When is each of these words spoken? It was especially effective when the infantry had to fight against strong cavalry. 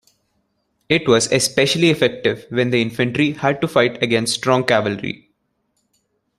It 0.89 1.07
was 1.07 1.31
especially 1.31 1.91
effective 1.91 2.47
when 2.49 2.71
the 2.71 2.81
infantry 2.81 3.33
had 3.33 3.61
to 3.61 3.67
fight 3.67 4.01
against 4.01 4.33
strong 4.33 4.63
cavalry. 4.65 5.29